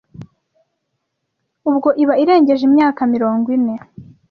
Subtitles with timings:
[1.69, 3.75] ubwo iba irengeje imyaka mirongo ine